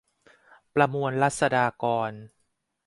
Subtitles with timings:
[0.75, 2.11] ประมวลรัษฎากร